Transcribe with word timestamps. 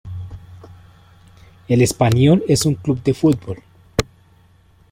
El 1.67 1.83
Espanyol 1.83 2.43
es 2.47 2.65
un 2.65 2.73
club 2.73 3.03
de 3.03 3.13
fútbol. 3.13 3.61